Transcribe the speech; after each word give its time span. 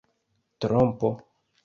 trompo 0.61 1.11